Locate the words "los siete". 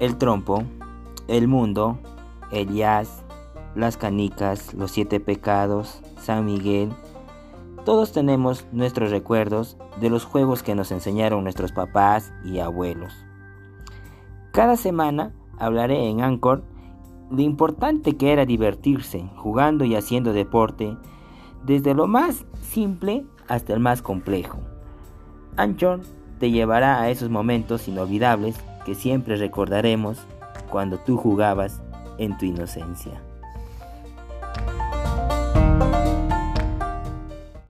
4.74-5.20